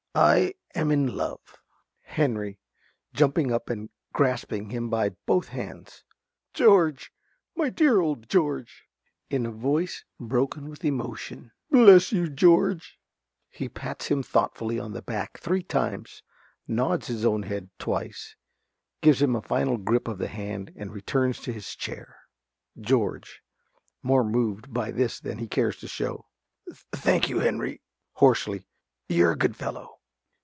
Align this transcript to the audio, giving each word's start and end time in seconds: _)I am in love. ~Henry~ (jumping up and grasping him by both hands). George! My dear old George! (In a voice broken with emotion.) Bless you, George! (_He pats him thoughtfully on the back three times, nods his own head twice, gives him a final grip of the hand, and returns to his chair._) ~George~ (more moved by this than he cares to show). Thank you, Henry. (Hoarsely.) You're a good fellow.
_)I 0.21 0.55
am 0.75 0.91
in 0.91 1.07
love. 1.15 1.39
~Henry~ 2.01 2.59
(jumping 3.13 3.49
up 3.53 3.69
and 3.69 3.89
grasping 4.11 4.69
him 4.69 4.89
by 4.89 5.11
both 5.25 5.47
hands). 5.47 6.03
George! 6.53 7.13
My 7.55 7.69
dear 7.69 8.01
old 8.01 8.27
George! 8.27 8.89
(In 9.29 9.45
a 9.45 9.51
voice 9.51 10.03
broken 10.19 10.67
with 10.67 10.83
emotion.) 10.83 11.53
Bless 11.69 12.11
you, 12.11 12.29
George! 12.29 12.99
(_He 13.57 13.73
pats 13.73 14.07
him 14.07 14.21
thoughtfully 14.21 14.77
on 14.77 14.91
the 14.91 15.01
back 15.01 15.39
three 15.39 15.63
times, 15.63 16.23
nods 16.67 17.07
his 17.07 17.23
own 17.23 17.43
head 17.43 17.69
twice, 17.79 18.35
gives 18.99 19.21
him 19.21 19.33
a 19.33 19.41
final 19.41 19.77
grip 19.77 20.09
of 20.09 20.17
the 20.17 20.27
hand, 20.27 20.73
and 20.75 20.91
returns 20.91 21.39
to 21.39 21.53
his 21.53 21.73
chair._) 21.73 22.15
~George~ 22.81 23.39
(more 24.03 24.25
moved 24.25 24.73
by 24.73 24.91
this 24.91 25.21
than 25.21 25.37
he 25.37 25.47
cares 25.47 25.77
to 25.77 25.87
show). 25.87 26.25
Thank 26.91 27.29
you, 27.29 27.39
Henry. 27.39 27.81
(Hoarsely.) 28.15 28.67
You're 29.07 29.31
a 29.31 29.37
good 29.37 29.55
fellow. 29.55 29.99